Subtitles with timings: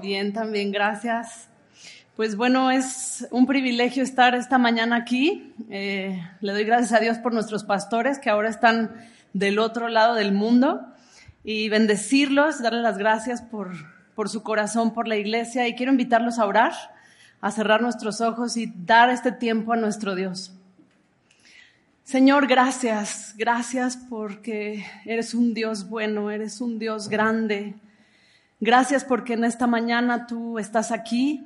[0.00, 1.48] Bien, también, gracias.
[2.16, 5.54] Pues bueno, es un privilegio estar esta mañana aquí.
[5.70, 8.94] Eh, le doy gracias a Dios por nuestros pastores que ahora están
[9.32, 10.82] del otro lado del mundo
[11.44, 13.70] y bendecirlos, darles las gracias por,
[14.14, 16.74] por su corazón, por la iglesia y quiero invitarlos a orar,
[17.40, 20.52] a cerrar nuestros ojos y dar este tiempo a nuestro Dios.
[22.04, 27.76] Señor, gracias, gracias porque eres un Dios bueno, eres un Dios grande,
[28.60, 31.44] Gracias porque en esta mañana tú estás aquí,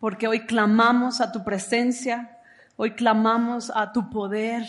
[0.00, 2.38] porque hoy clamamos a tu presencia,
[2.76, 4.66] hoy clamamos a tu poder.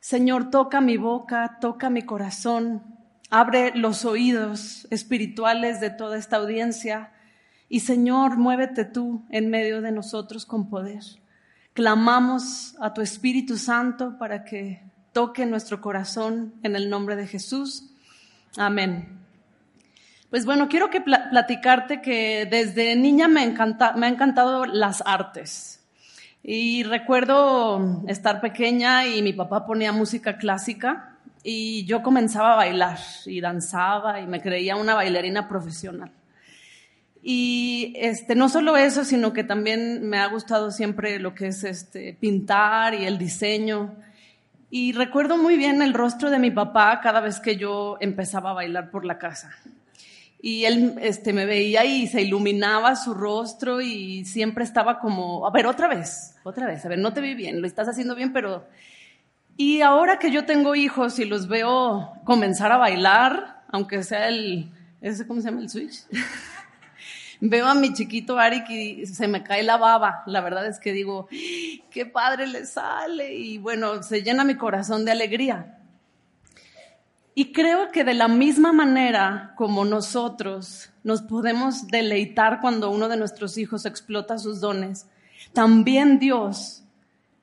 [0.00, 2.82] Señor, toca mi boca, toca mi corazón,
[3.30, 7.12] abre los oídos espirituales de toda esta audiencia
[7.70, 11.02] y Señor, muévete tú en medio de nosotros con poder.
[11.72, 17.90] Clamamos a tu Espíritu Santo para que toque nuestro corazón en el nombre de Jesús.
[18.56, 19.27] Amén.
[20.30, 25.82] Pues bueno, quiero que platicarte que desde niña me, encanta, me ha encantado las artes.
[26.42, 32.98] Y recuerdo estar pequeña y mi papá ponía música clásica y yo comenzaba a bailar
[33.24, 36.12] y danzaba y me creía una bailarina profesional.
[37.22, 41.64] Y este, no solo eso, sino que también me ha gustado siempre lo que es
[41.64, 43.96] este, pintar y el diseño.
[44.68, 48.54] Y recuerdo muy bien el rostro de mi papá cada vez que yo empezaba a
[48.54, 49.50] bailar por la casa.
[50.40, 55.50] Y él este, me veía y se iluminaba su rostro y siempre estaba como, a
[55.50, 58.32] ver, otra vez, otra vez, a ver, no te vi bien, lo estás haciendo bien,
[58.32, 58.66] pero...
[59.56, 64.70] Y ahora que yo tengo hijos y los veo comenzar a bailar, aunque sea el,
[65.00, 66.04] ¿ese cómo se llama el switch?
[67.40, 70.22] veo a mi chiquito Arik y se me cae la baba.
[70.26, 71.28] La verdad es que digo,
[71.90, 75.77] qué padre le sale y bueno, se llena mi corazón de alegría.
[77.38, 83.16] Y creo que de la misma manera como nosotros nos podemos deleitar cuando uno de
[83.16, 85.06] nuestros hijos explota sus dones,
[85.52, 86.82] también Dios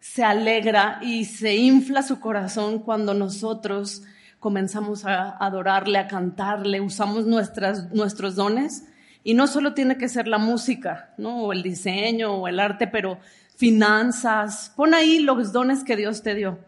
[0.01, 4.03] se alegra y se infla su corazón cuando nosotros
[4.41, 8.83] comenzamos a adorarle, a cantarle, usamos nuestras, nuestros dones.
[9.23, 11.38] Y no solo tiene que ser la música, ¿no?
[11.38, 13.17] O el diseño o el arte, pero
[13.56, 14.73] finanzas.
[14.75, 16.59] Pon ahí los dones que Dios te dio.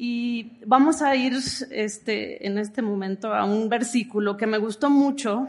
[0.00, 1.32] Y vamos a ir
[1.72, 5.48] este, en este momento a un versículo que me gustó mucho.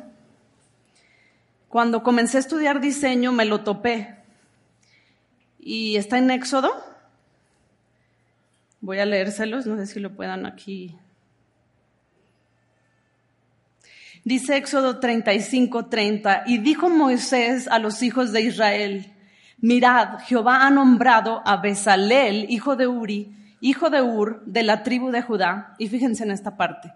[1.68, 4.16] Cuando comencé a estudiar diseño me lo topé.
[5.60, 6.72] Y está en Éxodo.
[8.82, 10.96] Voy a leérselos, no sé si lo puedan aquí.
[14.24, 19.14] Dice Éxodo 35, 30, y dijo Moisés a los hijos de Israel,
[19.60, 25.12] mirad, Jehová ha nombrado a Besalel, hijo de Uri, hijo de Ur, de la tribu
[25.12, 26.94] de Judá, y fíjense en esta parte,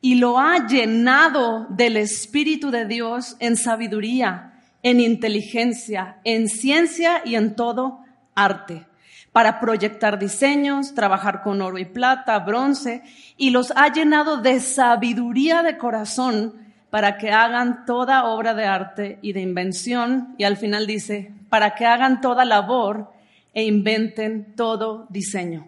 [0.00, 7.34] y lo ha llenado del Espíritu de Dios en sabiduría, en inteligencia, en ciencia y
[7.34, 8.00] en todo
[8.34, 8.86] arte,
[9.32, 13.02] para proyectar diseños, trabajar con oro y plata, bronce,
[13.36, 16.54] y los ha llenado de sabiduría de corazón
[16.90, 21.74] para que hagan toda obra de arte y de invención, y al final dice, para
[21.74, 23.12] que hagan toda labor
[23.52, 25.66] e inventen todo diseño.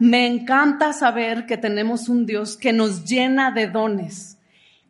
[0.00, 4.38] Me encanta saber que tenemos un Dios que nos llena de dones.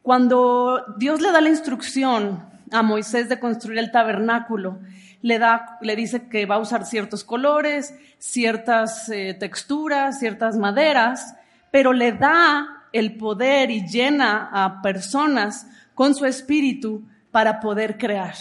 [0.02, 4.78] Cuando Dios le da la instrucción a Moisés de construir el tabernáculo,
[5.20, 11.34] le, da, le dice que va a usar ciertos colores, ciertas eh, texturas, ciertas maderas,
[11.72, 15.66] pero le da el poder y llena a personas
[15.96, 17.02] con su espíritu
[17.32, 18.34] para poder crear.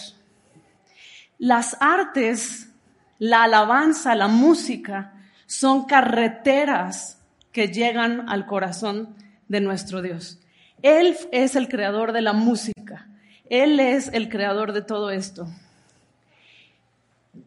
[1.39, 2.69] Las artes,
[3.17, 5.15] la alabanza, la música,
[5.49, 7.17] son carreteras
[7.51, 9.15] que llegan al corazón
[9.47, 10.39] de nuestro Dios.
[10.83, 13.07] Él es el creador de la música.
[13.49, 15.47] Él es el creador de todo esto.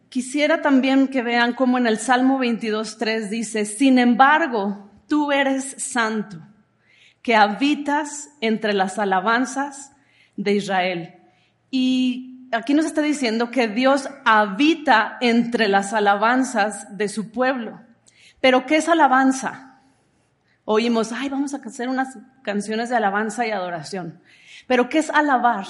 [0.09, 6.41] Quisiera también que vean cómo en el Salmo 22.3 dice, sin embargo, tú eres santo,
[7.21, 9.93] que habitas entre las alabanzas
[10.35, 11.13] de Israel.
[11.71, 17.79] Y aquí nos está diciendo que Dios habita entre las alabanzas de su pueblo.
[18.43, 19.79] Pero ¿qué es alabanza?
[20.65, 24.19] Oímos, ay, vamos a hacer unas canciones de alabanza y adoración.
[24.67, 25.65] Pero ¿qué es alabar?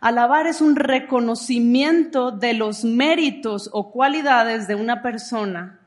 [0.00, 5.80] Alabar es un reconocimiento de los méritos o cualidades de una persona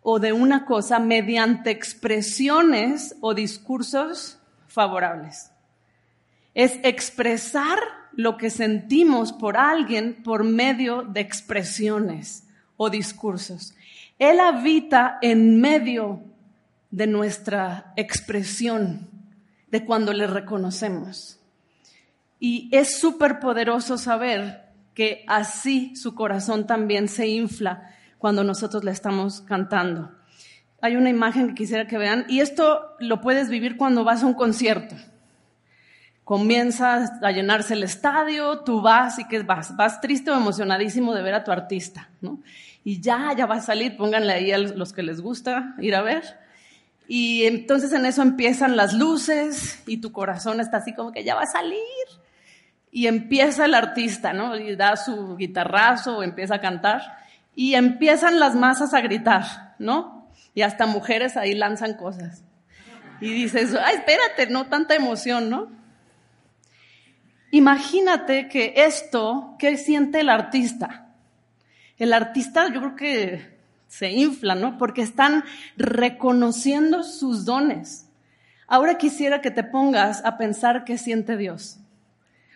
[0.00, 4.38] o de una cosa mediante expresiones o discursos
[4.68, 5.50] favorables.
[6.54, 7.80] Es expresar
[8.12, 12.44] lo que sentimos por alguien por medio de expresiones
[12.76, 13.74] o discursos.
[14.20, 16.22] Él habita en medio
[16.90, 19.08] de nuestra expresión,
[19.68, 21.40] de cuando le reconocemos.
[22.38, 28.90] Y es súper poderoso saber que así su corazón también se infla cuando nosotros le
[28.90, 30.14] estamos cantando.
[30.82, 34.26] Hay una imagen que quisiera que vean y esto lo puedes vivir cuando vas a
[34.26, 34.96] un concierto.
[36.24, 41.22] Comienza a llenarse el estadio, tú vas y que vas, vas triste o emocionadísimo de
[41.22, 42.40] ver a tu artista, ¿no?
[42.84, 46.02] Y ya, ya va a salir, pónganle ahí a los que les gusta ir a
[46.02, 46.38] ver.
[47.08, 51.34] Y entonces en eso empiezan las luces y tu corazón está así como que ya
[51.34, 51.80] va a salir.
[52.92, 54.56] Y empieza el artista, ¿no?
[54.56, 57.02] Y da su guitarrazo empieza a cantar
[57.54, 60.28] y empiezan las masas a gritar, ¿no?
[60.54, 62.42] Y hasta mujeres ahí lanzan cosas.
[63.20, 65.68] Y dices, ay, espérate, no tanta emoción, ¿no?
[67.50, 71.08] Imagínate que esto, ¿qué siente el artista?
[71.98, 73.58] El artista yo creo que
[73.88, 74.78] se infla, ¿no?
[74.78, 75.44] Porque están
[75.76, 78.06] reconociendo sus dones.
[78.68, 81.78] Ahora quisiera que te pongas a pensar qué siente Dios.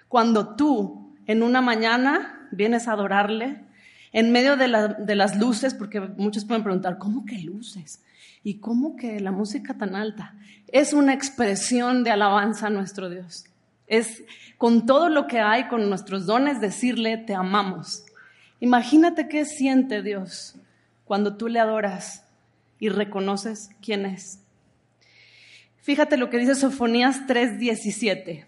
[0.09, 3.65] Cuando tú en una mañana vienes a adorarle,
[4.13, 8.01] en medio de, las luces, porque muchos pueden preguntar, ¿cómo que luces?
[8.45, 10.37] ¿Y cómo que la música tan alta?
[10.69, 13.45] Es una expresión de alabanza a nuestro Dios.
[13.87, 14.23] Es
[14.59, 18.05] con todo lo que hay, con nuestros dones, decirle, te amamos.
[18.61, 20.57] Imagínate qué siente Dios
[21.05, 22.25] cuando tú le adoras
[22.79, 24.41] y reconoces quién es.
[25.83, 28.47] Fíjate lo que dice Sofonías 3:17.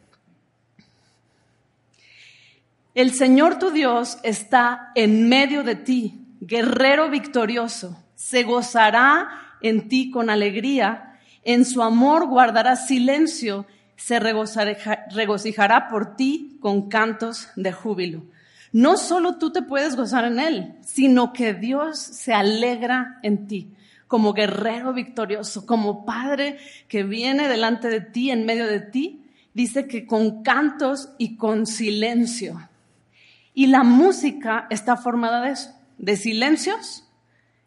[2.94, 8.02] El Señor tu Dios está en medio de ti, guerrero victorioso.
[8.14, 9.28] Se gozará
[9.60, 17.48] en ti con alegría, en su amor guardará silencio, se regocijará por ti con cantos
[17.56, 18.24] de júbilo.
[18.72, 23.72] No solo tú te puedes gozar en Él, sino que Dios se alegra en ti
[24.06, 26.58] como guerrero victorioso, como Padre
[26.88, 31.66] que viene delante de ti, en medio de ti, dice que con cantos y con
[31.66, 32.68] silencio.
[33.54, 37.08] Y la música está formada de eso, de silencios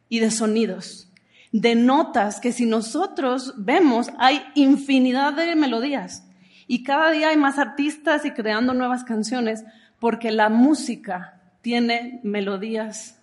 [0.07, 1.08] y de sonidos,
[1.51, 6.23] de notas que si nosotros vemos hay infinidad de melodías
[6.67, 9.63] y cada día hay más artistas y creando nuevas canciones
[9.99, 13.19] porque la música tiene melodías,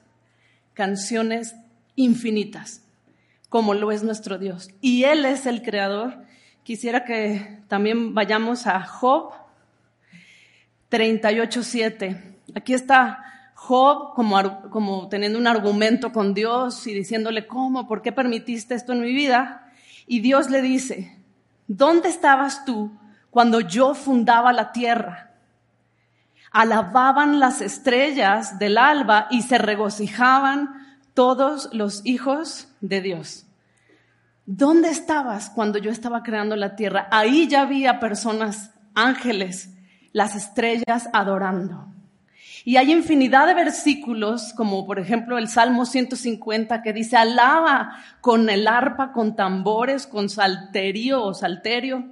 [0.75, 1.57] canciones
[1.95, 2.83] infinitas,
[3.49, 4.69] como lo es nuestro Dios.
[4.81, 6.19] Y Él es el creador.
[6.65, 9.33] Quisiera que también vayamos a Job
[10.91, 12.21] 38.7.
[12.55, 17.89] Aquí está Job como, como teniendo un argumento con Dios y diciéndole, ¿cómo?
[17.89, 19.73] ¿Por qué permitiste esto en mi vida?
[20.07, 21.17] Y Dios le dice,
[21.67, 22.93] ¿dónde estabas tú
[23.31, 25.31] cuando yo fundaba la tierra?
[26.53, 33.47] Alababan las estrellas del alba y se regocijaban todos los hijos de Dios.
[34.45, 37.09] ¿Dónde estabas cuando yo estaba creando la tierra?
[37.11, 39.71] Ahí ya había personas, ángeles,
[40.13, 41.96] las estrellas adorando.
[42.67, 48.51] Y hay infinidad de versículos, como por ejemplo el Salmo 150, que dice, alaba con
[48.51, 52.07] el arpa, con tambores, con salterio o salterio,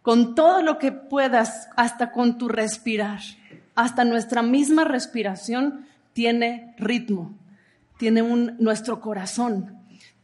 [0.00, 3.18] con todo lo que puedas, hasta con tu respirar.
[3.74, 7.34] Hasta nuestra misma respiración tiene ritmo,
[7.98, 9.80] tiene un, nuestro corazón.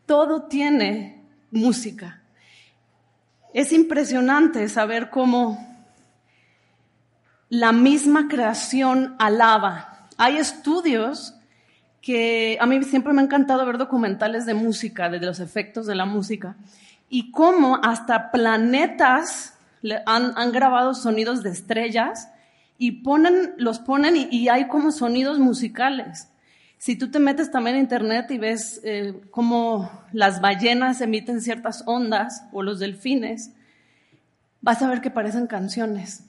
[0.07, 2.23] Todo tiene música.
[3.53, 5.68] Es impresionante saber cómo
[7.49, 10.09] la misma creación alaba.
[10.17, 11.35] Hay estudios
[12.03, 15.95] que a mí siempre me ha encantado ver documentales de música, de los efectos de
[15.95, 16.57] la música,
[17.09, 19.55] y cómo hasta planetas
[20.07, 22.29] han, grabado sonidos de estrellas
[22.79, 26.29] y ponen, los ponen y, hay como sonidos musicales.
[26.79, 31.83] Si tú te metes también en internet y ves eh, cómo las ballenas emiten ciertas
[31.87, 33.51] ondas o los delfines,
[34.61, 36.28] vas a ver que parecen canciones.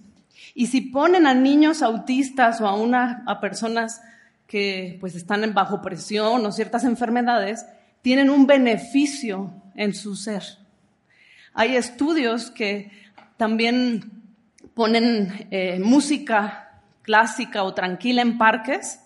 [0.53, 4.01] Y si ponen a niños autistas o a, personas
[4.48, 7.65] que pues están bajo presión o ciertas enfermedades,
[8.01, 10.43] tienen un beneficio en su ser.
[11.53, 12.91] Hay estudios que
[13.38, 14.12] también
[14.74, 19.00] ponen eh, música clásica o tranquila en parques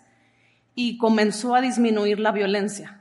[0.76, 3.00] y comenzó a disminuir la violencia.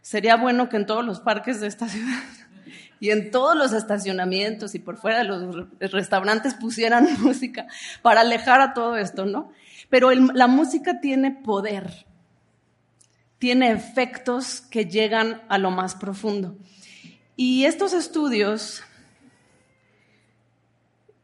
[0.00, 2.22] Sería bueno que en todos los parques de esta ciudad
[3.00, 7.66] y en todos los estacionamientos y por fuera de los restaurantes pusieran música
[8.02, 9.50] para alejar a todo esto, ¿no?
[9.88, 12.06] Pero la música tiene poder,
[13.38, 16.56] tiene efectos que llegan a lo más profundo.
[17.36, 18.82] Y estos estudios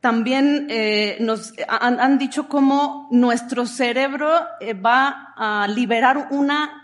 [0.04, 6.83] también eh, nos han, dicho cómo nuestro cerebro eh, va a liberar una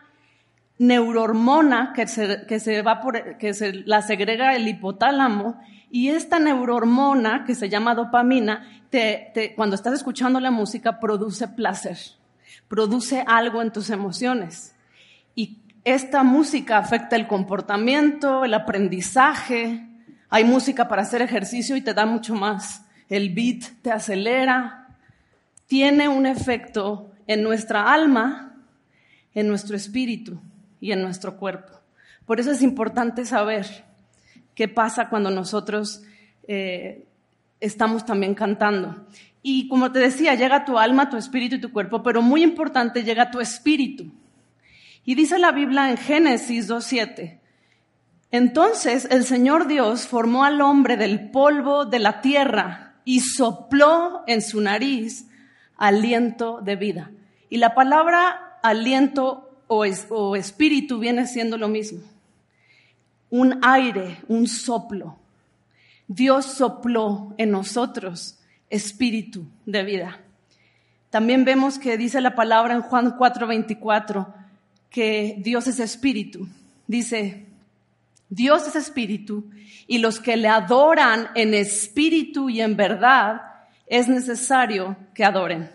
[0.80, 5.60] neurohormona que se, que se va por, que se la segrega el hipotálamo
[5.90, 11.98] y esta neurohormona que se llama dopamina, te, cuando estás escuchando la música produce placer,
[12.66, 14.74] produce algo en tus emociones.
[15.34, 19.86] Y esta música afecta el comportamiento, el aprendizaje.
[20.30, 22.86] Hay música para hacer ejercicio y te da mucho más.
[23.10, 24.96] El beat te acelera,
[25.66, 28.54] tiene un efecto en nuestra alma,
[29.34, 30.40] en nuestro espíritu
[30.80, 31.80] y en nuestro cuerpo.
[32.26, 33.66] Por eso es importante saber
[34.54, 36.02] qué pasa cuando nosotros
[36.46, 37.06] eh,
[37.60, 39.06] estamos también cantando.
[39.42, 43.02] Y como te decía, llega tu alma, tu espíritu y tu cuerpo, pero muy importante,
[43.02, 44.12] llega tu espíritu.
[45.04, 47.38] Y dice la Biblia en Génesis 2.7,
[48.30, 54.40] entonces el Señor Dios formó al hombre del polvo de la tierra y sopló en
[54.42, 55.26] su nariz
[55.76, 57.10] aliento de vida.
[57.48, 62.00] Y la palabra aliento o, espíritu viene siendo lo mismo.
[63.30, 65.16] Un aire, un soplo.
[66.08, 68.36] Dios sopló en nosotros
[68.68, 70.20] espíritu de vida.
[71.08, 74.34] También vemos que dice la palabra en Juan 4:24
[74.90, 76.48] que Dios es espíritu.
[76.88, 77.46] Dice,
[78.28, 79.50] Dios es espíritu
[79.86, 83.40] y los que le adoran en espíritu y en verdad
[83.86, 85.70] es necesario que adoren.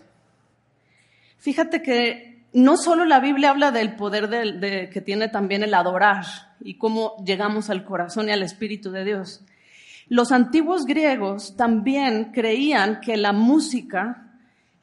[1.38, 6.24] Fíjate que no solo la Biblia habla del poder que tiene también el adorar
[6.60, 9.42] y cómo llegamos al corazón y al espíritu de Dios.
[10.08, 14.32] Los antiguos griegos también creían que la música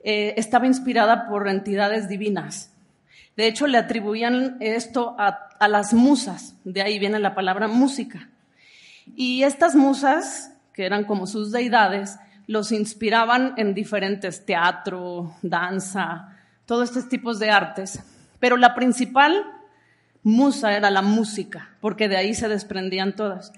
[0.03, 2.71] eh, estaba inspirada por entidades divinas.
[3.35, 8.29] De hecho, le atribuían esto a, las musas, de ahí viene la palabra música.
[9.15, 16.32] Y estas musas, que eran como sus deidades, los inspiraban en diferentes teatro, danza,
[16.65, 18.01] todos estos tipos de artes.
[18.39, 19.45] Pero la principal
[20.23, 23.53] musa era la música, porque de ahí se desprendían todas.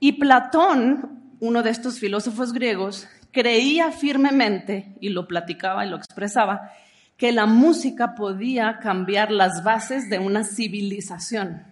[0.00, 6.70] Y Platón, uno de estos filósofos griegos, creía firmemente, y lo platicaba y lo expresaba,
[7.16, 11.64] que la música podía cambiar las bases de una civilización.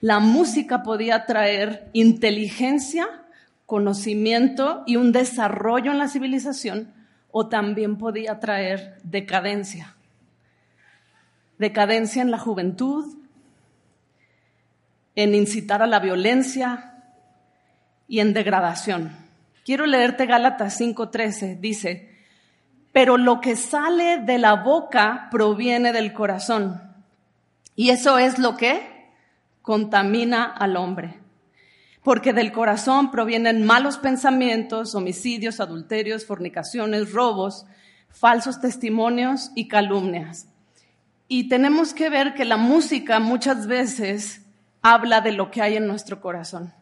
[0.00, 3.06] La música podía traer inteligencia,
[3.66, 6.92] conocimiento y un desarrollo en la civilización
[7.32, 9.96] o también podía traer decadencia.
[11.58, 13.16] Decadencia en la juventud,
[15.16, 17.02] en incitar a la violencia
[18.06, 19.16] y en degradación.
[19.64, 21.58] Quiero leerte Gálatas 5:13.
[21.58, 22.12] Dice,
[22.92, 26.82] pero lo que sale de la boca proviene del corazón.
[27.74, 29.08] Y eso es lo que
[29.62, 31.21] contamina al hombre.
[32.02, 37.66] Porque del corazón provienen malos pensamientos, homicidios, adulterios, fornicaciones, robos,
[38.08, 40.48] falsos testimonios y calumnias.
[41.28, 44.42] Y tenemos que ver que la música muchas veces
[44.82, 46.74] habla de lo que hay en nuestro corazón.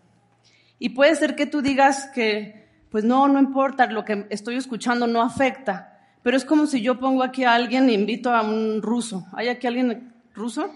[0.78, 5.06] Y puede ser que tú digas que, pues no, no importa, lo que estoy escuchando
[5.06, 5.98] no afecta.
[6.22, 9.26] Pero es como si yo pongo aquí a alguien e invito a un ruso.
[9.32, 10.70] ¿Hay aquí alguien ruso?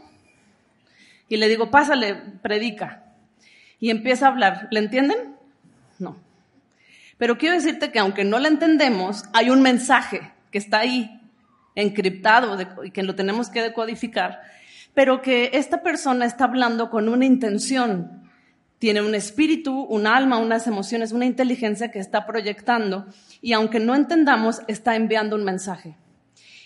[1.29, 3.04] Y le digo, pásale, predica.
[3.85, 4.67] Y empieza a hablar.
[4.71, 5.37] ¿Le entienden?
[5.99, 6.17] No.
[7.19, 11.21] Pero quiero decirte que aunque no le entendemos, hay un mensaje que está ahí,
[11.75, 14.41] encriptado, y que lo tenemos que decodificar,
[14.95, 18.23] pero que esta persona está hablando con una intención
[18.79, 23.05] tiene un espíritu, un alma, unas emociones, una inteligencia que está proyectando
[23.43, 25.95] y aunque no entendamos, está enviando un mensaje.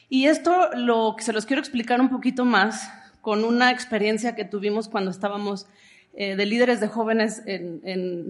[0.09, 4.89] Y esto lo se los quiero explicar un poquito más con una experiencia que tuvimos
[4.89, 5.67] cuando estábamos
[6.21, 7.81] eh, de líderes de jóvenes en,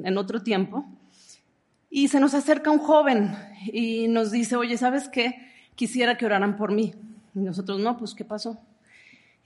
[0.04, 0.84] en otro tiempo.
[1.88, 3.34] Y se nos acerca un joven
[3.72, 5.48] y nos dice, oye, ¿sabes qué?
[5.74, 6.92] Quisiera que oraran por mí.
[7.34, 8.60] Y nosotros, no, pues, ¿qué pasó?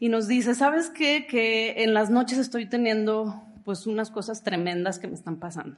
[0.00, 1.28] Y nos dice, ¿sabes qué?
[1.28, 5.76] Que en las noches estoy teniendo pues unas cosas tremendas que me están pasando.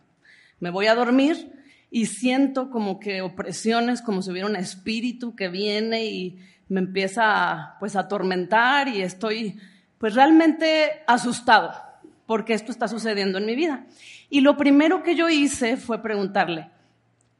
[0.58, 1.52] Me voy a dormir
[1.90, 6.38] y siento como que opresiones, como si hubiera un espíritu que viene y
[6.70, 9.60] me empieza pues a atormentar y estoy
[9.98, 11.83] pues realmente asustado
[12.26, 13.86] porque esto está sucediendo en mi vida.
[14.30, 16.70] Y lo primero que yo hice fue preguntarle,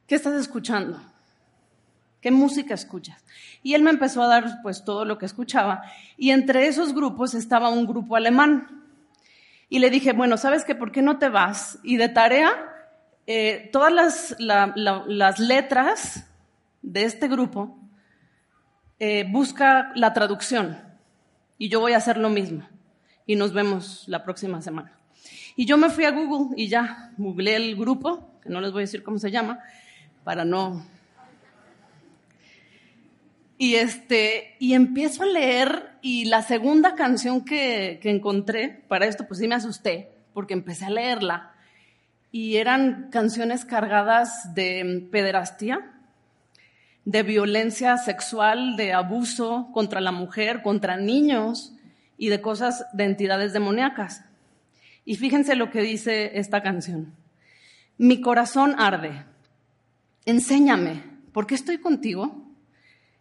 [0.07, 1.01] ¿qué estás escuchando?
[2.21, 3.23] ¿Qué música escuchas?
[3.61, 5.83] Y él me empezó a dar pues todo lo que escuchaba
[6.17, 8.83] y entre esos grupos estaba un grupo alemán
[9.69, 10.75] Y le dije, bueno, ¿sabes qué?
[10.75, 11.79] ¿Por qué no te vas?
[11.83, 12.51] Y de tarea,
[13.27, 16.27] eh, todas las, las, letras
[16.83, 17.77] de este grupo,
[18.99, 20.77] eh, busca la traducción.
[21.57, 22.67] Y yo voy a hacer lo mismo.
[23.25, 24.91] Y nos vemos la próxima semana.
[25.55, 28.81] Y yo me fui a Google y ya, googleé el grupo, que no les voy
[28.81, 29.59] a decir cómo se llama,
[30.23, 30.85] para no...
[33.57, 39.25] Y, este, y empiezo a leer y la segunda canción que, que encontré, para esto
[39.27, 41.53] pues sí me asusté, porque empecé a leerla,
[42.33, 45.89] y eran canciones cargadas de pederastía,
[47.05, 51.74] de violencia sexual, de abuso contra la mujer, contra niños
[52.17, 54.23] y de cosas de entidades demoníacas.
[55.03, 57.13] Y fíjense lo que dice esta canción.
[57.97, 59.25] Mi corazón arde.
[60.25, 62.45] Enséñame, ¿por qué estoy contigo?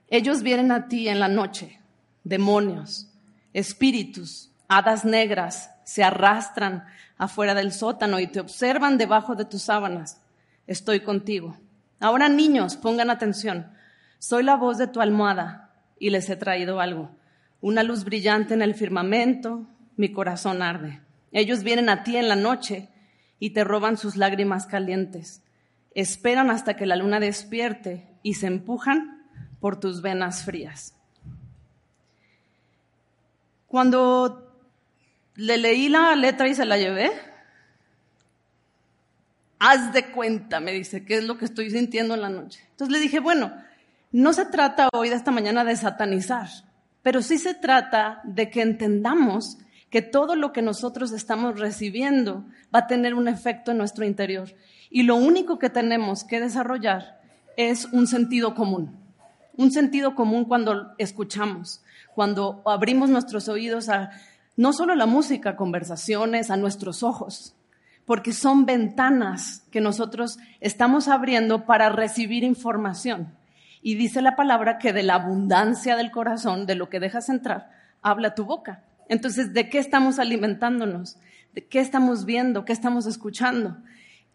[0.08, 1.80] Ellos vienen a ti en la noche,
[2.24, 3.10] demonios,
[3.52, 6.84] espíritus, hadas negras, se arrastran
[7.16, 10.20] afuera del sótano y te observan debajo de tus sábanas.
[10.66, 11.56] Estoy contigo.
[12.00, 13.70] Ahora niños, pongan atención.
[14.18, 17.10] Soy la voz de tu almohada y les he traído algo.
[17.64, 19.66] Una luz brillante en el firmamento,
[19.96, 21.00] mi corazón arde.
[21.32, 22.90] Ellos vienen a ti en la noche
[23.38, 25.42] y te roban sus lágrimas calientes.
[25.94, 29.26] Esperan hasta que la luna despierte y se empujan
[29.60, 30.94] por tus venas frías.
[33.66, 34.54] Cuando
[35.34, 37.10] le leí la letra y se la llevé,
[39.58, 42.60] haz de cuenta, me dice, qué es lo que estoy sintiendo en la noche.
[42.72, 43.54] Entonces le dije, bueno,
[44.12, 46.50] no se trata hoy de esta mañana de satanizar,
[47.04, 49.58] pero sí se trata de que entendamos
[49.90, 54.54] que todo lo que nosotros estamos recibiendo va a tener un efecto en nuestro interior.
[54.88, 57.20] Y lo único que tenemos que desarrollar
[57.58, 58.96] es un sentido común.
[59.54, 61.82] Un sentido común cuando escuchamos,
[62.14, 64.10] cuando abrimos nuestros oídos a
[64.56, 67.54] no solo la música, conversaciones, a nuestros ojos,
[68.06, 73.34] porque son ventanas que nosotros estamos abriendo para recibir información.
[73.86, 77.70] Y dice la palabra que de la abundancia del corazón, de lo que dejas entrar,
[78.00, 78.82] habla tu boca.
[79.10, 81.18] Entonces, ¿de qué estamos alimentándonos?
[81.52, 82.64] ¿De qué estamos viendo?
[82.64, 83.76] ¿Qué estamos escuchando?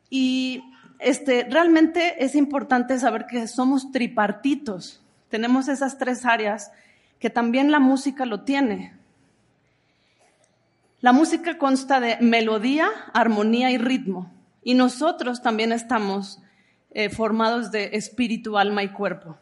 [0.08, 0.62] Y
[1.00, 5.02] este, realmente es importante saber que somos tripartitos.
[5.30, 6.72] Tenemos esas tres áreas
[7.18, 8.94] que también la música lo tiene.
[11.02, 14.32] La música consta de melodía, armonía y ritmo.
[14.62, 16.40] Y nosotros también estamos
[16.92, 19.38] eh, formados de espíritu, alma y cuerpo.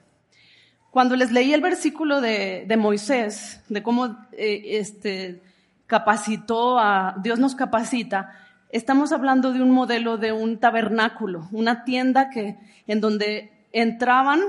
[0.92, 5.42] Cuando les leí el versículo de, Moisés, de cómo eh, este,
[5.86, 8.34] capacitó a, Dios nos capacita,
[8.72, 12.58] estamos hablando de un modelo de un tabernáculo, una tienda que,
[12.88, 14.42] en donde entraban,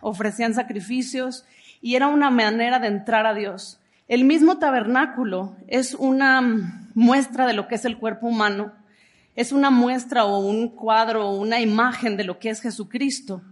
[0.00, 1.44] ofrecían sacrificios
[1.82, 3.80] y era una manera de entrar a Dios.
[4.08, 6.40] El mismo tabernáculo es una
[6.94, 8.72] muestra de lo que es el cuerpo humano,
[9.36, 13.42] es una muestra o un cuadro o una imagen de lo que es Jesucristo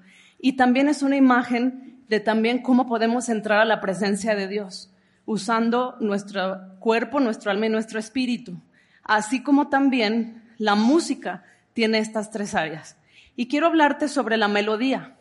[0.41, 4.93] y también es una imagen de también cómo podemos entrar a la presencia de Dios,
[5.27, 8.61] usando nuestro cuerpo, nuestro alma y nuestro espíritu.
[9.03, 12.97] Así como también la música tiene estas tres áreas.
[13.37, 15.17] Y quiero hablarte sobre la melodía.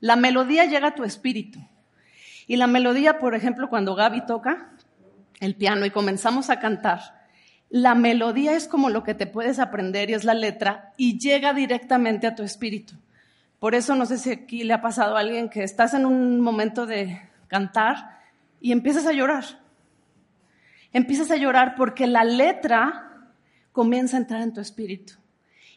[0.00, 1.60] La melodía llega a tu espíritu.
[2.46, 4.72] Y la melodía, por ejemplo, cuando Gaby toca
[5.40, 7.21] el piano y comenzamos a cantar,
[7.72, 11.54] la melodía es como lo que te puedes aprender y es la letra y llega
[11.54, 12.96] directamente a tu espíritu.
[13.58, 16.38] Por eso no sé si aquí le ha pasado a alguien que estás en un
[16.42, 18.20] momento de cantar
[18.60, 19.44] y empiezas a llorar.
[20.92, 23.30] Empiezas a llorar porque la letra
[23.72, 25.14] comienza a entrar en tu espíritu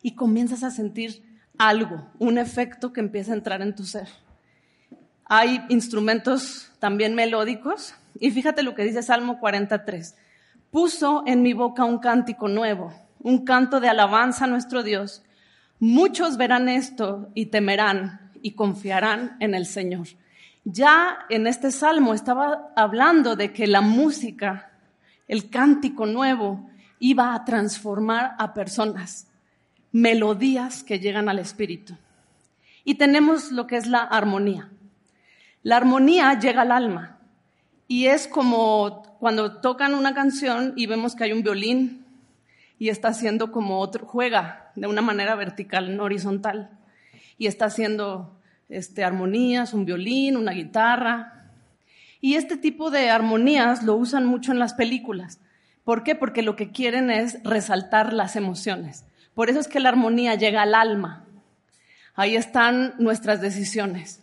[0.02, 1.24] y comienzas a sentir
[1.58, 4.10] algo, un efecto que empieza a entrar en tu ser.
[5.24, 10.18] Hay instrumentos también melódicos y fíjate lo que dice Salmo 43.
[10.76, 15.24] Puso en mi boca un cántico nuevo, un canto de alabanza a nuestro Dios
[15.80, 20.08] Muchos verán esto y temerán y confiarán en el Señor.
[20.64, 24.72] Ya en este salmo estaba hablando de que la música,
[25.28, 29.28] el cántico nuevo, iba a transformar a personas,
[29.92, 31.96] melodías que llegan al espíritu.
[32.84, 34.72] Y tenemos lo que es la armonía.
[35.62, 37.20] La armonía llega al alma
[37.88, 42.06] y es como cuando tocan una canción y vemos que hay un violín,
[42.78, 46.72] y está haciendo como otro, juega de una manera vertical, no horizontal,
[47.38, 48.38] y está haciendo
[48.70, 51.52] este, armonías, un violín, una guitarra.
[52.22, 55.40] Y este tipo de armonías lo usan mucho en las películas.
[55.84, 56.16] ¿Por qué?
[56.16, 59.06] Porque lo que quieren es resaltar las emociones.
[59.34, 61.26] Por eso es que la armonía llega al alma.
[62.16, 64.22] Ahí están nuestras decisiones.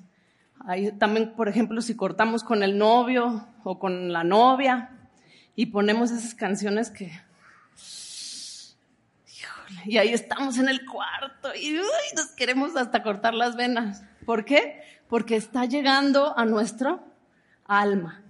[0.65, 4.91] Ahí también, por ejemplo, si cortamos con el novio o con la novia
[5.57, 7.11] y ponemos esas canciones que
[9.85, 11.73] Y ahí estamos en el cuarto y
[12.15, 14.05] nos queremos hasta cortar las venas.
[14.25, 14.83] ¿Por qué?
[15.09, 17.01] Porque está llegando a nuestra
[17.67, 18.23] alma.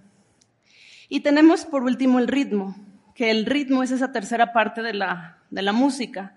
[1.09, 2.75] Y tenemos por último el ritmo,
[3.13, 6.35] que el ritmo es esa tercera parte de la, de la música.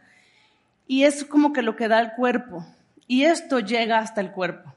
[0.86, 2.66] Y es como que lo que da el cuerpo.
[3.06, 4.75] Y esto llega hasta el cuerpo.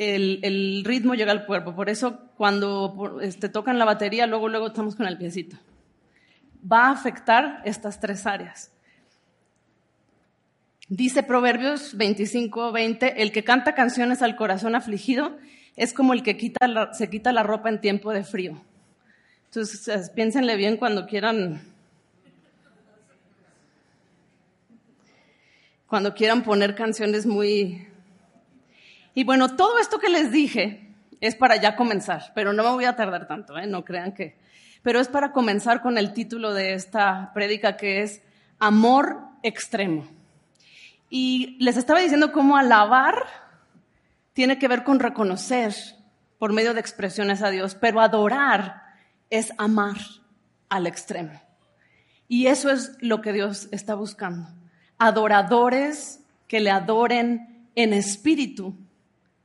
[0.00, 1.74] El, ritmo llega al cuerpo.
[1.74, 5.56] Por eso cuando este, tocan la batería, luego, luego estamos con el piecito.
[6.60, 8.70] Va a afectar estas tres áreas.
[10.88, 15.36] Dice Proverbios 25, 20, el que canta canciones al corazón afligido
[15.76, 16.54] es como el que
[16.92, 18.62] se quita la ropa en tiempo de frío.
[19.46, 21.60] Entonces, piénsenle bien cuando quieran,
[25.88, 27.87] cuando quieran poner canciones muy...
[29.14, 32.84] Y bueno, todo esto que les dije es para ya comenzar, pero no me voy
[32.84, 33.66] a tardar tanto, ¿eh?
[33.66, 34.36] no crean que...
[34.82, 38.22] Pero es para comenzar con el título de esta prédica que es
[38.58, 40.06] Amor Extremo.
[41.10, 43.26] Y les estaba diciendo cómo alabar
[44.34, 45.74] tiene que ver con reconocer
[46.38, 48.82] por medio de expresiones a Dios, pero adorar
[49.30, 49.96] es amar
[50.68, 51.42] al extremo.
[52.28, 54.48] Y eso es lo que Dios está buscando.
[54.98, 58.76] Adoradores que le adoren en espíritu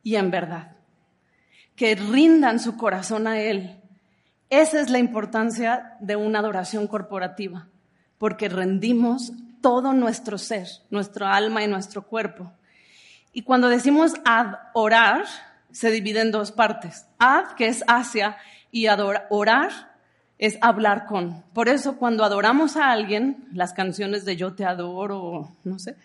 [0.04, 0.76] y en verdad.
[1.76, 3.80] Que rindan su corazón a Él.
[4.50, 7.68] Esa es la importancia de una adoración corporativa,
[8.20, 12.52] porque rendimos todo nuestro ser, nuestro alma y nuestro cuerpo.
[13.32, 15.26] Y cuando decimos adorar,
[15.72, 17.08] se divide en dos partes.
[17.18, 18.38] Ad, que es hacia,
[18.72, 18.88] y
[19.30, 19.72] orar
[20.38, 21.44] es hablar con.
[21.54, 25.96] Por eso cuando adoramos a alguien, las canciones de yo te adoro, no sé,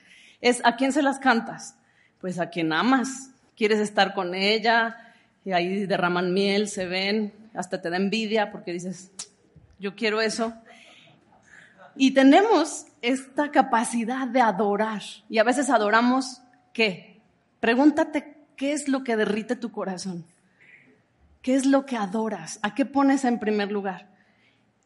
[0.41, 1.77] es a quién se las cantas.
[2.21, 3.31] Pues a quien amas.
[3.59, 4.97] Quieres estar con ella
[5.45, 9.11] y ahí derraman miel, se ven, hasta te da envidia porque dices,
[9.81, 10.55] yo quiero eso.
[11.97, 15.03] Y tenemos esta capacidad de adorar.
[15.29, 16.41] Y a veces adoramos,
[16.73, 17.21] ¿qué?
[17.59, 20.25] Pregúntate qué es lo que derrite tu corazón.
[21.43, 22.61] ¿Qué es lo que adoras?
[22.63, 24.09] ¿A qué pones en primer lugar?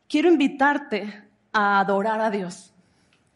[0.09, 2.73] Quiero invitarte a adorar a Dios,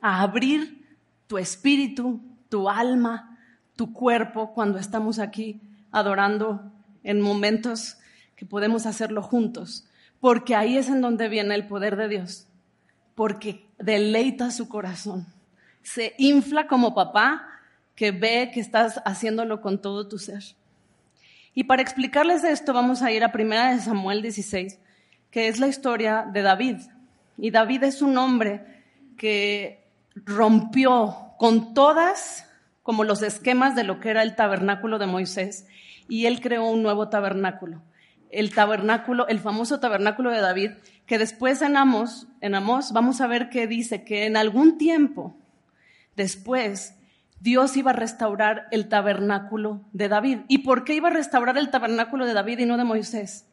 [0.00, 0.96] a abrir
[1.26, 3.35] tu espíritu, tu alma,
[3.76, 5.60] tu cuerpo cuando estamos aquí
[5.92, 6.72] adorando
[7.04, 7.98] en momentos
[8.34, 9.86] que podemos hacerlo juntos,
[10.20, 12.46] porque ahí es en donde viene el poder de Dios,
[13.14, 15.26] porque deleita su corazón,
[15.82, 17.46] se infla como papá
[17.94, 20.42] que ve que estás haciéndolo con todo tu ser.
[21.54, 24.78] Y para explicarles esto vamos a ir a 1 Samuel 16,
[25.30, 26.76] que es la historia de David.
[27.38, 28.84] Y David es un hombre
[29.16, 29.82] que
[30.14, 32.45] rompió con todas
[32.86, 35.66] como los esquemas de lo que era el tabernáculo de Moisés
[36.08, 37.82] y él creó un nuevo tabernáculo.
[38.30, 40.70] El tabernáculo, el famoso tabernáculo de David,
[41.04, 45.36] que después en Amos, en Amos vamos a ver que dice que en algún tiempo
[46.14, 46.94] después
[47.40, 50.38] Dios iba a restaurar el tabernáculo de David.
[50.46, 53.48] ¿Y por qué iba a restaurar el tabernáculo de David y no de Moisés?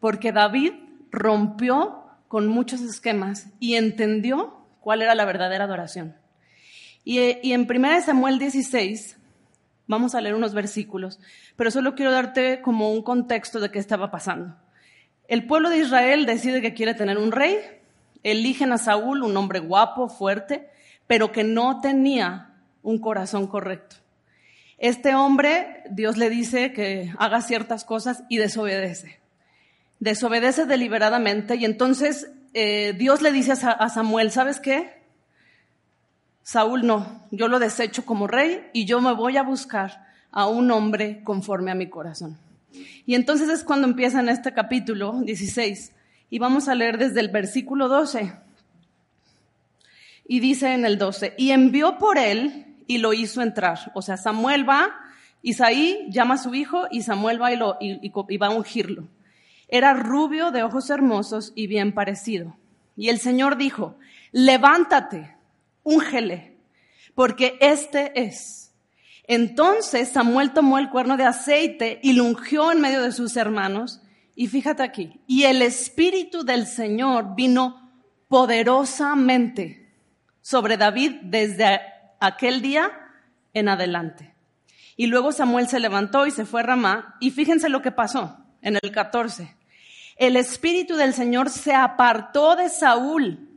[0.00, 0.74] Porque David
[1.10, 6.25] rompió con muchos esquemas y entendió cuál era la verdadera adoración.
[7.08, 9.16] Y, en 1 Samuel 16,
[9.86, 11.20] vamos a leer unos versículos,
[11.54, 14.56] pero solo quiero darte como un contexto de qué estaba pasando.
[15.28, 17.58] El pueblo de Israel decide que quiere tener un rey,
[18.24, 20.68] eligen a Saúl, un hombre guapo, fuerte,
[21.06, 23.94] pero que no tenía un corazón correcto.
[24.76, 29.20] Este hombre, Dios le dice que haga ciertas cosas y desobedece.
[30.00, 34.95] Desobedece deliberadamente y entonces eh, Dios le dice a Samuel, ¿sabes qué?
[36.46, 40.70] Saúl no, yo lo desecho como rey y yo me voy a buscar a un
[40.70, 42.38] hombre conforme a mi corazón.
[43.04, 45.92] Y entonces es cuando empieza en este capítulo 16
[46.30, 48.32] y vamos a leer desde el versículo 12.
[50.28, 53.90] Y dice en el 12, y envió por él y lo hizo entrar.
[53.96, 54.94] O sea, Samuel va,
[55.42, 59.08] Isaí llama a su hijo y Samuel va y, lo, y, va a ungirlo.
[59.66, 62.56] Era rubio, de ojos hermosos y bien parecido.
[62.96, 63.96] Y el Señor dijo,
[64.30, 65.35] levántate,
[65.86, 66.58] úngele,
[67.14, 68.74] porque este es.
[69.28, 74.02] Entonces Samuel tomó el cuerno de aceite y lo ungió en medio de sus hermanos.
[74.34, 77.90] Y fíjate aquí, y el Espíritu del Señor vino
[78.28, 79.94] poderosamente
[80.42, 81.80] sobre David desde
[82.20, 82.90] aquel día
[83.54, 84.34] en adelante.
[84.96, 87.16] Y luego Samuel se levantó y se fue a Ramá.
[87.20, 89.56] Y fíjense lo que pasó en el 14.
[90.16, 93.55] El espíritu del Señor se apartó de Saúl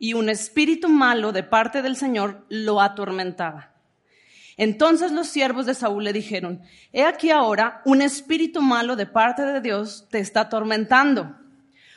[0.00, 3.74] y un espíritu malo de parte del Señor lo atormentaba.
[4.56, 9.42] Entonces los siervos de Saúl le dijeron, he aquí ahora un espíritu malo de parte
[9.42, 11.36] de Dios te está atormentando.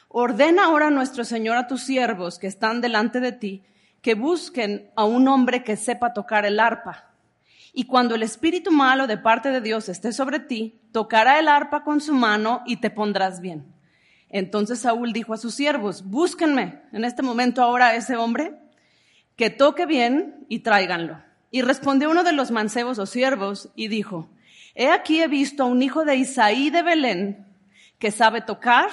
[0.10, 3.64] Ordena ahora nuestro Señor a tus siervos que están delante de ti
[4.02, 7.10] que busquen a un hombre que sepa tocar el arpa.
[7.72, 11.86] Y cuando el espíritu malo de parte de Dios esté sobre ti, tocará el arpa
[11.86, 13.73] con su mano y te pondrás bien.
[14.34, 18.56] Entonces Saúl dijo a sus siervos, búsquenme en este momento ahora a ese hombre,
[19.36, 21.22] que toque bien y tráiganlo.
[21.52, 24.28] Y respondió uno de los mancebos o siervos y dijo,
[24.74, 27.46] he aquí he visto a un hijo de Isaí de Belén
[28.00, 28.90] que sabe tocar,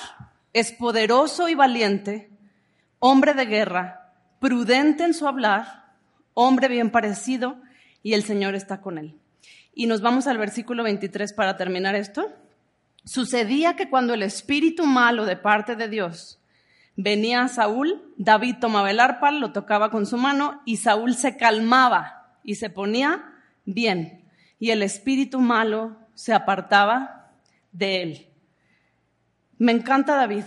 [0.53, 2.29] es poderoso y valiente,
[2.99, 5.87] hombre de guerra, prudente en su hablar,
[6.35, 7.57] hombre bien parecido,
[8.03, 9.17] y el Señor está con él.
[9.75, 12.31] Y nos vamos al versículo 23 para terminar esto.
[13.05, 16.41] Sucedía que cuando el espíritu malo de parte de Dios
[16.97, 21.37] venía a Saúl, David tomaba el arpa, lo tocaba con su mano y Saúl se
[21.37, 23.25] calmaba y se ponía
[23.65, 24.29] bien.
[24.59, 27.31] Y el espíritu malo se apartaba
[27.73, 28.27] de él.
[29.59, 30.45] Me encanta David.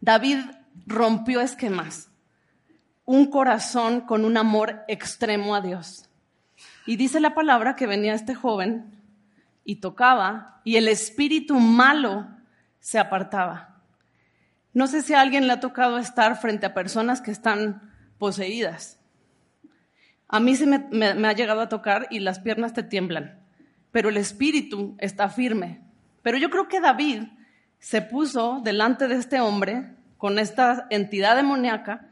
[0.00, 0.38] David
[0.86, 2.10] rompió esquemas,
[3.04, 6.08] un corazón con un amor extremo a Dios.
[6.86, 9.01] Y dice la palabra que venía este joven
[9.64, 12.28] y tocaba y el espíritu malo
[12.80, 13.80] se apartaba.
[14.72, 18.98] No sé si a alguien le ha tocado estar frente a personas que están poseídas.
[20.28, 23.38] A mí se me, ha llegado a tocar y las piernas te tiemblan,
[23.90, 25.82] pero el espíritu está firme.
[26.22, 27.24] Pero yo creo que David
[27.78, 32.08] se puso delante de este hombre con esta entidad demoníaca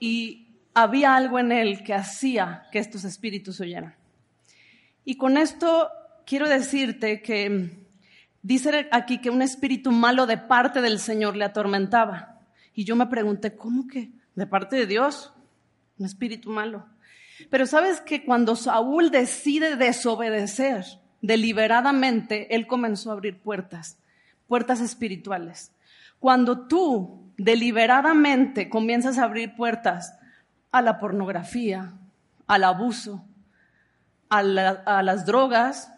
[0.00, 3.94] y había algo en él que hacía que estos espíritus oyeran.
[5.04, 5.90] Y con esto
[6.26, 7.70] quiero decirte que
[8.42, 12.40] dice aquí que un espíritu malo de parte del Señor le atormentaba.
[12.74, 15.32] Y yo me pregunté, ¿cómo que de parte de Dios?
[15.98, 16.84] Un espíritu malo.
[17.48, 20.84] Pero sabes que cuando Saúl decide desobedecer
[21.22, 23.98] deliberadamente, él comenzó a abrir puertas,
[24.46, 25.72] puertas espirituales.
[26.18, 30.18] Cuando tú deliberadamente comienzas a abrir puertas
[30.72, 31.94] a la pornografía,
[32.46, 33.24] al abuso,
[34.28, 35.92] a, a las drogas,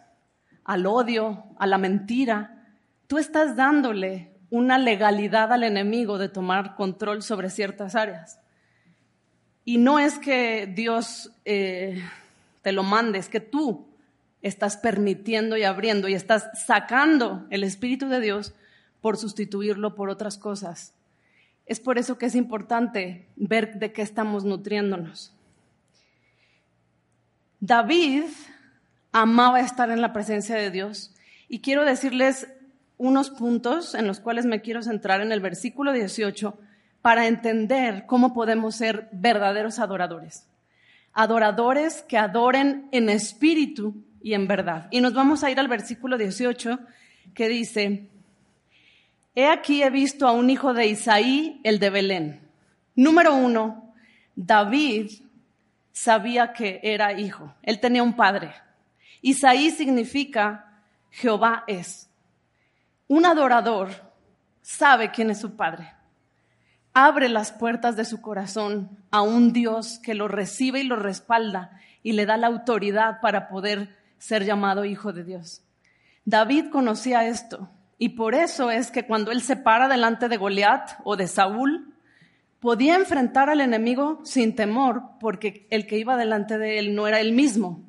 [0.69, 2.63] al odio, a la mentira,
[3.07, 8.39] tú estás dándole una legalidad al enemigo de tomar control sobre ciertas áreas.
[9.65, 12.03] Y no es que Dios eh,
[12.61, 13.87] te lo mande, es que tú
[14.43, 18.53] estás permitiendo y abriendo y estás sacando el Espíritu de Dios
[19.01, 20.93] por sustituirlo por otras cosas.
[21.65, 25.33] Es por eso que es importante ver de qué estamos nutriéndonos.
[27.59, 28.25] David
[29.11, 31.13] amaba estar en la presencia de Dios
[31.47, 32.47] y quiero decirles
[32.97, 36.57] unos puntos en los cuales me quiero centrar en el versículo 18
[37.01, 40.45] para entender cómo podemos ser verdaderos adoradores.
[41.13, 44.87] Adoradores que adoren en espíritu y en verdad.
[44.91, 46.79] Y nos vamos a ir al versículo 18
[47.33, 48.09] que dice,
[49.33, 52.41] He aquí he visto a un hijo de Isaí, el de Belén.
[52.95, 53.93] Número uno,
[54.35, 55.09] David
[55.93, 57.53] sabía que era hijo.
[57.63, 58.51] Él tenía un padre.
[59.21, 62.09] Isaí significa Jehová es.
[63.07, 63.89] Un adorador
[64.61, 65.93] sabe quién es su padre
[66.93, 71.79] abre las puertas de su corazón a un Dios que lo recibe y lo respalda
[72.03, 75.61] y le da la autoridad para poder ser llamado hijo de Dios.
[76.25, 80.99] David conocía esto y por eso es que cuando él se para delante de Goliat
[81.03, 81.93] o de Saúl,
[82.59, 87.21] podía enfrentar al enemigo sin temor porque el que iba delante de él no era
[87.21, 87.88] él mismo,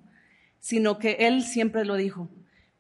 [0.60, 2.30] sino que él siempre lo dijo,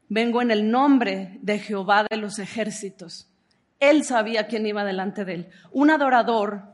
[0.08, 3.28] vengo en el nombre de Jehová de los ejércitos.
[3.80, 5.48] Él sabía quién iba delante de él.
[5.72, 6.64] Un adorador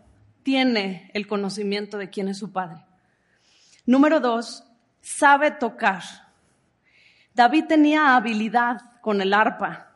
[0.42, 2.84] tiene el conocimiento de quién es su padre.
[3.84, 4.64] Número dos,
[5.00, 6.02] sabe tocar.
[7.34, 9.92] David tenía habilidad con el arpa,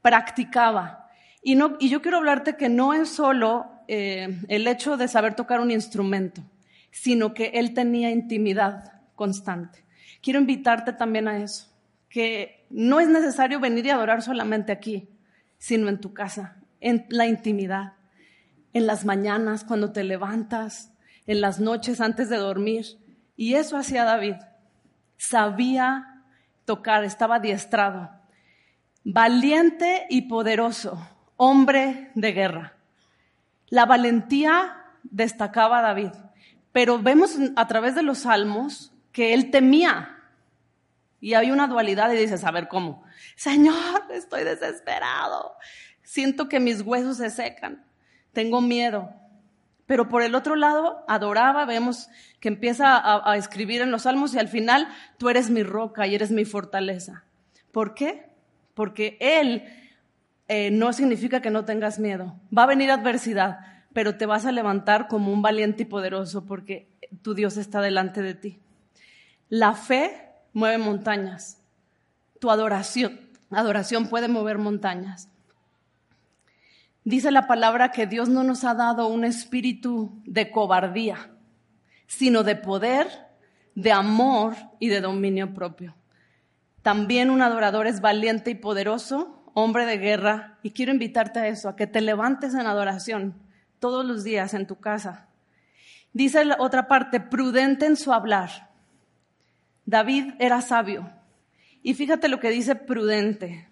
[0.00, 1.10] practicaba.
[1.42, 5.70] Y, yo quiero hablarte que no es solo eh, el hecho de saber tocar un
[5.70, 6.42] instrumento,
[6.90, 9.85] sino que él tenía intimidad constante.
[10.22, 11.68] Quiero invitarte también a eso,
[12.08, 15.08] que no es necesario venir y adorar solamente aquí
[15.58, 17.94] sino en tu casa, en la intimidad,
[18.72, 20.92] en las mañanas cuando te levantas,
[21.26, 22.86] en las noches antes de dormir.
[23.36, 24.36] Y eso hacía David.
[25.16, 26.22] Sabía
[26.64, 28.10] tocar, estaba adiestrado.
[29.04, 30.98] Valiente y poderoso,
[31.36, 32.76] hombre de guerra.
[33.68, 36.10] La valentía destacaba a David,
[36.72, 40.14] pero vemos a través de los salmos que él temía
[41.22, 43.02] y hay una dualidad y dices, a ver, ¿cómo?
[43.34, 45.54] Señor, estoy desesperado.
[46.02, 47.82] Siento que mis huesos se secan.
[48.34, 49.08] Tengo miedo.
[49.86, 54.38] Pero por el otro lado, adoraba, vemos que empieza a, escribir en los salmos y
[54.38, 57.24] al final, tú eres mi roca y eres mi fortaleza.
[57.72, 58.26] ¿Por qué?
[58.74, 59.64] Porque Él
[60.48, 62.38] eh, no significa que no tengas miedo.
[62.56, 63.60] Va a venir adversidad,
[63.94, 66.86] pero te vas a levantar como un valiente y poderoso porque
[67.22, 68.60] tu Dios está delante de ti.
[69.48, 71.62] La fe mueve montañas.
[72.40, 75.28] Tu adoración, adoración puede mover montañas.
[77.04, 81.30] Dice la palabra que Dios no nos ha dado un espíritu de cobardía,
[82.08, 83.06] sino de poder,
[83.76, 85.94] de amor y de dominio propio.
[86.82, 91.68] También un adorador es valiente y poderoso, hombre de guerra, y quiero invitarte a eso,
[91.68, 93.34] a que te levantes en adoración
[93.78, 95.28] todos los días en tu casa.
[96.12, 98.65] Dice la otra parte, prudente en su hablar.
[99.86, 101.10] David era sabio.
[101.82, 103.68] Y fíjate lo que dice prudente,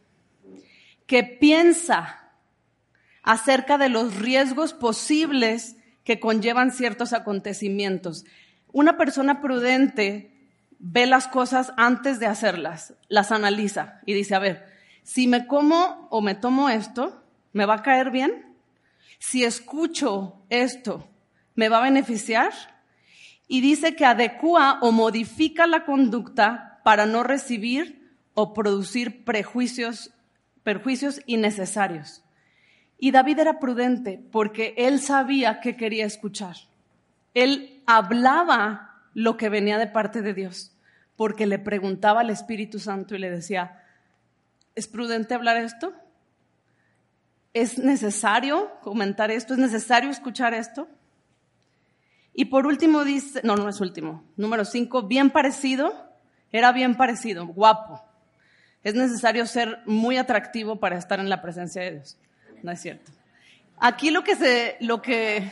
[1.06, 2.30] que piensa
[3.22, 8.24] acerca de los riesgos posibles que conllevan ciertos acontecimientos.
[8.72, 10.30] Una persona prudente
[10.78, 14.66] ve las cosas antes de hacerlas, las analiza y dice, a ver,
[15.02, 18.54] si me como o me tomo esto, ¿me va a caer bien?
[19.18, 21.08] Si escucho esto,
[21.54, 22.52] ¿me va a beneficiar?
[23.46, 30.12] Y dice que adecua o modifica la conducta para no recibir o producir prejuicios,
[30.62, 32.24] perjuicios innecesarios.
[32.98, 36.56] Y David era prudente porque él sabía que quería escuchar.
[37.34, 40.74] Él hablaba lo que venía de parte de Dios
[41.16, 43.82] porque le preguntaba al Espíritu Santo y le decía,
[44.74, 45.92] ¿es prudente hablar esto?
[47.52, 49.54] ¿Es necesario comentar esto?
[49.54, 50.88] ¿Es necesario escuchar esto?
[52.34, 55.94] Y por último dice, no, no es último, número cinco, bien parecido,
[56.50, 58.02] era bien parecido, guapo.
[58.82, 62.18] Es necesario ser muy atractivo para estar en la presencia de Dios.
[62.62, 63.12] No es cierto.
[63.78, 65.50] Aquí lo que se, lo que,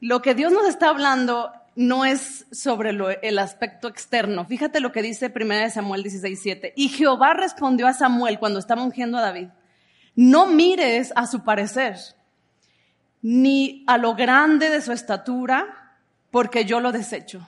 [0.00, 2.90] lo que Dios nos está hablando no es sobre
[3.22, 4.46] el aspecto externo.
[4.46, 6.72] Fíjate lo que dice 1 Samuel 16:7.
[6.74, 9.48] Y Jehová respondió a Samuel cuando estaba ungiendo a David:
[10.14, 11.96] No mires a su parecer,
[13.28, 15.96] ni a lo grande de su estatura,
[16.30, 17.44] porque yo lo desecho.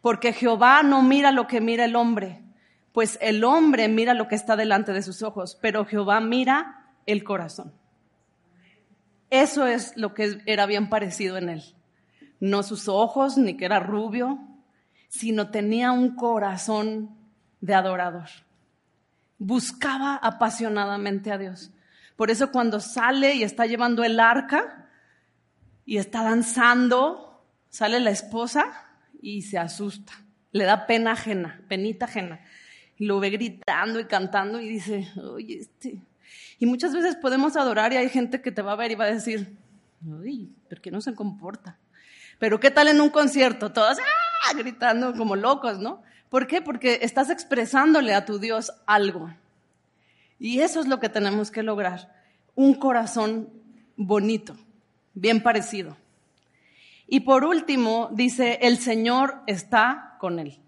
[0.00, 2.40] Porque Jehová no mira lo que mira el hombre,
[2.92, 7.22] pues el hombre mira lo que está delante de sus ojos, pero Jehová mira el
[7.22, 7.74] corazón.
[9.28, 11.62] Eso es lo que era bien parecido en él.
[12.40, 14.38] No sus ojos, ni que era rubio,
[15.08, 17.14] sino tenía un corazón
[17.60, 18.30] de adorador.
[19.36, 21.72] Buscaba apasionadamente a Dios.
[22.16, 24.88] Por eso cuando sale y está llevando el arca
[25.84, 28.66] y está danzando, sale la esposa
[29.20, 30.12] y se asusta.
[30.52, 32.40] Le da pena ajena, penita ajena
[33.06, 36.00] lo ve gritando y cantando y dice, oye, este.
[36.58, 39.04] Y muchas veces podemos adorar y hay gente que te va a ver y va
[39.04, 39.56] a decir,
[40.06, 41.78] uy, ¿por qué no se comporta?
[42.38, 43.72] Pero ¿qué tal en un concierto?
[43.72, 44.54] Todos ¡ah!
[44.56, 46.02] gritando como locos, ¿no?
[46.28, 46.62] ¿Por qué?
[46.62, 49.34] Porque estás expresándole a tu Dios algo.
[50.42, 52.12] Y eso es lo que tenemos que lograr.
[52.56, 53.48] Un corazón
[53.94, 54.56] bonito,
[55.14, 55.96] bien parecido.
[57.06, 60.58] Y por último, dice, el Señor está con él.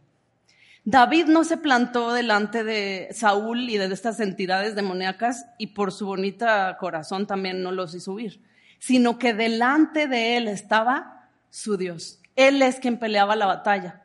[0.85, 6.07] David no se plantó delante de Saúl y de estas entidades demoníacas y por su
[6.07, 8.41] bonita corazón también no los hizo huir,
[8.79, 12.21] sino que delante de él estaba su Dios.
[12.37, 14.04] Él es quien peleaba la batalla.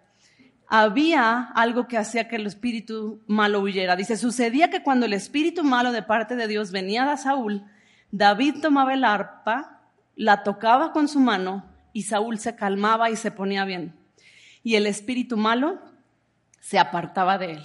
[0.71, 3.95] Había algo que hacía que el espíritu malo huyera.
[3.95, 7.65] Dice, sucedía que cuando el espíritu malo de parte de Dios venía a Saúl,
[8.11, 9.81] David tomaba el arpa,
[10.15, 13.95] la tocaba con su mano y Saúl se calmaba y se ponía bien.
[14.61, 15.79] Y el espíritu malo
[16.59, 17.63] se apartaba de él.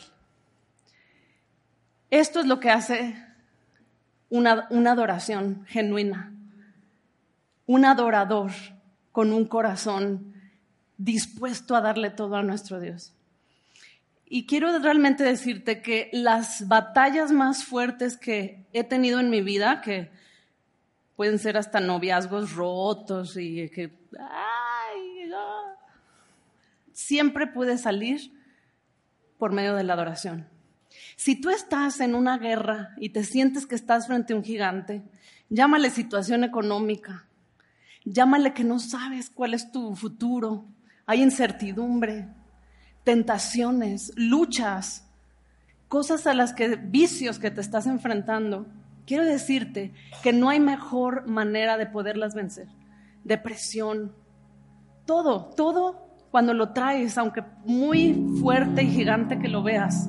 [2.09, 3.23] Esto es lo que hace
[4.31, 6.33] una, una adoración genuina,
[7.67, 8.53] un adorador
[9.12, 10.34] con un corazón
[10.96, 13.12] dispuesto a darle todo a nuestro Dios.
[14.26, 19.80] Y quiero realmente decirte que las batallas más fuertes que he tenido en mi vida,
[19.80, 20.11] que
[21.16, 23.96] pueden ser hasta noviazgos rotos y que
[26.92, 28.33] siempre pude salir
[29.38, 30.48] por medio de la adoración.
[31.16, 35.02] Si tú estás en una guerra y te sientes que estás frente a un gigante,
[35.48, 37.26] llámale situación económica,
[38.04, 40.66] llámale que no sabes cuál es tu futuro,
[41.07, 42.28] hay incertidumbre,
[43.05, 45.07] tentaciones, luchas,
[45.88, 48.66] cosas a las que vicios que te estás enfrentando.
[49.07, 49.92] Quiero decirte
[50.22, 52.68] que no hay mejor manera de poderlas vencer.
[53.22, 54.12] Depresión,
[55.05, 60.09] todo, todo cuando lo traes, aunque muy fuerte y gigante que lo veas,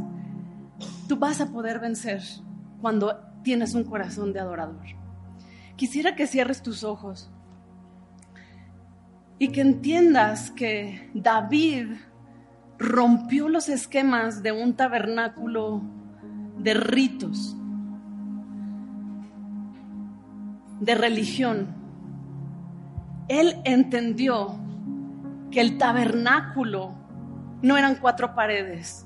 [1.08, 2.22] tú vas a poder vencer
[2.82, 4.86] cuando tienes un corazón de adorador.
[5.76, 7.30] Quisiera que cierres tus ojos
[9.38, 11.88] y que entiendas que David
[12.78, 15.82] rompió los esquemas de un tabernáculo
[16.58, 17.56] de ritos.
[20.80, 21.68] de religión.
[23.28, 24.56] Él entendió
[25.52, 26.94] que el tabernáculo
[27.62, 29.06] no eran cuatro paredes,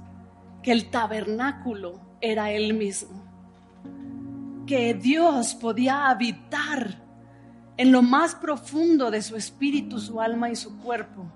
[0.61, 3.23] que el tabernáculo era Él mismo,
[4.65, 6.97] que Dios podía habitar
[7.80, 11.32] en lo más profundo de su espíritu, su alma y su cuerpo,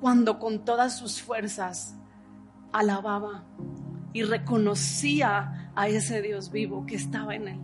[0.00, 1.96] cuando con todas sus fuerzas
[2.72, 3.42] alababa
[4.12, 7.60] y reconocía a ese Dios vivo que estaba en él.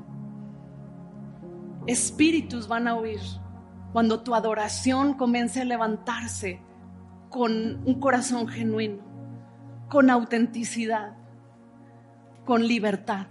[1.87, 3.21] Espíritus van a huir
[3.93, 6.61] cuando tu adoración comience a levantarse
[7.31, 7.53] con
[7.87, 8.99] un corazón genuino,
[9.89, 11.17] con autenticidad,
[12.45, 13.29] con libertad.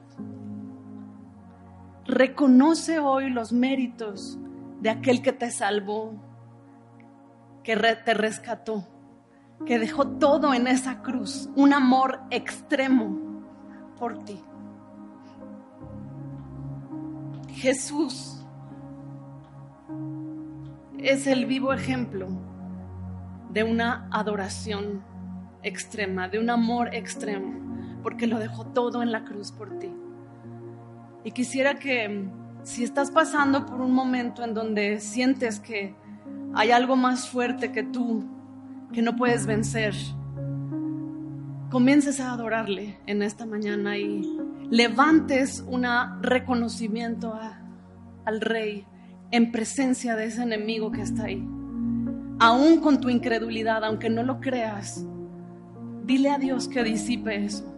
[2.06, 4.40] Reconoce hoy los méritos
[4.82, 6.14] de aquel que te salvó,
[7.64, 8.88] que te rescató,
[9.66, 13.44] que dejó todo en esa cruz, un amor extremo
[13.98, 14.40] por ti.
[17.50, 18.46] Jesús
[21.00, 22.28] es el vivo ejemplo
[23.52, 25.04] de una adoración
[25.64, 29.92] extrema, de un amor extremo, porque lo dejó todo en la cruz por ti.
[31.24, 32.30] Y quisiera que
[32.68, 35.96] si estás pasando por un momento en donde sientes que
[36.54, 38.26] hay algo más fuerte que tú,
[38.92, 39.96] que no puedes vencer,
[41.72, 44.22] comiences a adorarle en esta mañana y
[44.70, 45.86] levantes un
[46.22, 47.40] reconocimiento
[48.26, 48.86] al Rey
[49.32, 51.48] en presencia de ese enemigo que está ahí.
[52.38, 55.06] Aún con tu incredulidad, aunque no lo creas,
[56.04, 57.78] dile a Dios que disipe eso.